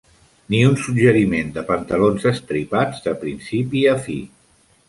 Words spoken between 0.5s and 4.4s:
Ni un suggeriment de pantalons estripats de principi a fi.